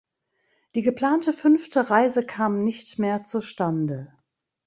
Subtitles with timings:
[0.73, 4.11] Die geplante fünfte Reise kam nicht mehr zustande.